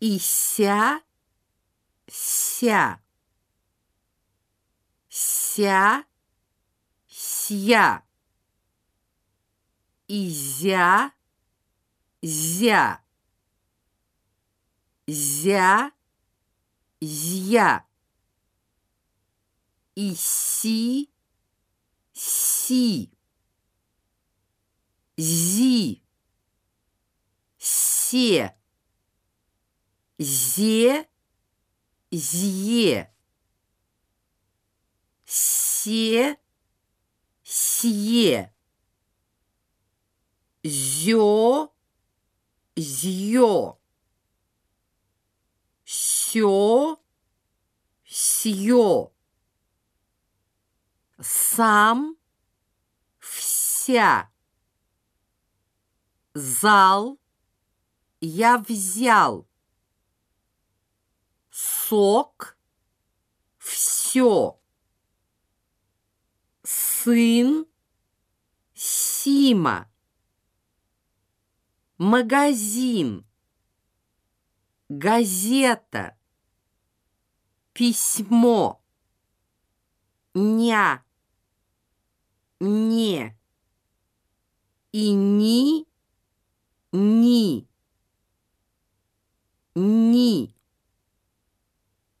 ися, 0.00 1.00
ся, 2.08 2.98
ся, 5.08 6.04
ся, 7.08 8.02
изя, 10.08 11.12
зя, 12.22 13.02
зя, 15.06 15.92
зя, 17.00 17.84
иси, 19.96 21.08
си, 22.14 23.10
зи, 25.18 26.02
се, 27.58 28.57
зе, 30.18 31.06
зье, 32.10 33.10
се, 35.26 36.36
сье, 37.44 38.52
зё, 40.64 41.70
зьё, 42.76 43.78
сё, 45.86 46.98
сьё, 48.04 49.12
сам, 51.20 52.16
вся, 53.18 54.30
зал, 56.34 57.18
я 58.20 58.58
взял, 58.58 59.47
сок, 61.88 62.58
все, 63.56 64.60
сын, 66.62 67.66
Сима, 68.74 69.90
магазин, 71.96 73.26
газета, 74.88 76.16
письмо, 77.72 78.80
ня, 80.34 81.02
не, 82.60 83.36
и 84.92 85.12
ни, 85.12 85.86
ни, 86.92 87.68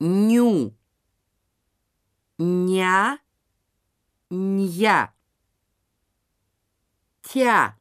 ню, 0.00 0.74
ня, 2.38 3.18
ня, 4.30 5.12
тя, 7.22 7.76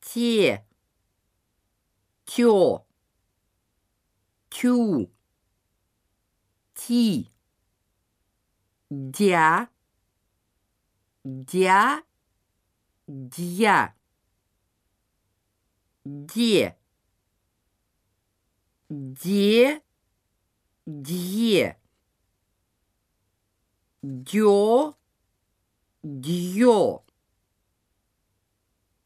те, 0.00 0.64
тё, 2.24 2.84
тю, 4.48 5.10
ти, 6.74 7.26
дя, 8.90 9.68
дя, 11.24 12.02
дья, 13.08 13.94
де, 16.04 16.76
де, 18.88 19.80
дье, 20.86 21.76
дё, 24.02 24.94
дьё, 26.02 27.02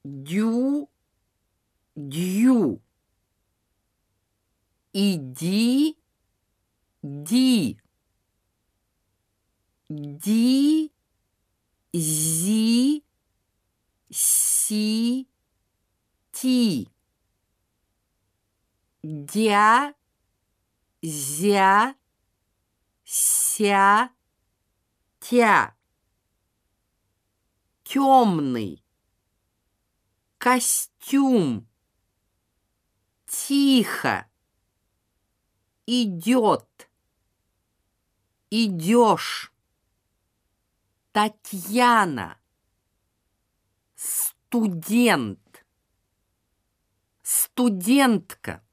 дю, 0.04 0.88
дью, 1.96 2.80
иди, 4.94 5.96
ди, 7.02 7.76
ди, 9.90 10.90
зи, 11.92 13.02
си, 14.10 15.26
ти, 16.32 16.86
дя, 19.02 19.95
зя, 21.02 21.94
ся, 23.04 24.10
тя, 25.20 25.76
темный, 27.84 28.84
костюм, 30.38 31.68
тихо, 33.26 34.28
идет, 35.86 36.90
идешь, 38.50 39.52
Татьяна, 41.16 42.38
студент, 43.94 45.64
студентка. 47.22 48.65